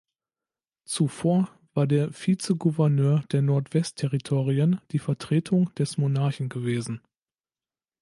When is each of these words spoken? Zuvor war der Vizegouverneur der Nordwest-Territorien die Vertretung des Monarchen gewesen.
Zuvor 0.83 1.49
war 1.75 1.85
der 1.85 2.09
Vizegouverneur 2.11 3.23
der 3.31 3.43
Nordwest-Territorien 3.43 4.81
die 4.89 4.97
Vertretung 4.97 5.71
des 5.75 5.99
Monarchen 5.99 6.49
gewesen. 6.49 7.01